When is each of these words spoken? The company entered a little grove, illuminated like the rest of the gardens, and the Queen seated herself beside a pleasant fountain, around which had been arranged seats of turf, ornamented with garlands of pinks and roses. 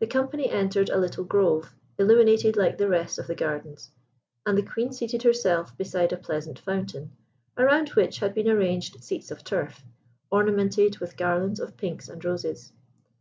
The 0.00 0.08
company 0.08 0.50
entered 0.50 0.88
a 0.90 0.98
little 0.98 1.22
grove, 1.22 1.72
illuminated 1.96 2.56
like 2.56 2.78
the 2.78 2.88
rest 2.88 3.16
of 3.20 3.28
the 3.28 3.34
gardens, 3.36 3.92
and 4.44 4.58
the 4.58 4.64
Queen 4.64 4.90
seated 4.92 5.22
herself 5.22 5.76
beside 5.78 6.12
a 6.12 6.16
pleasant 6.16 6.58
fountain, 6.58 7.12
around 7.56 7.90
which 7.90 8.18
had 8.18 8.34
been 8.34 8.48
arranged 8.48 9.04
seats 9.04 9.30
of 9.30 9.44
turf, 9.44 9.84
ornamented 10.32 10.98
with 10.98 11.16
garlands 11.16 11.60
of 11.60 11.76
pinks 11.76 12.08
and 12.08 12.24
roses. 12.24 12.72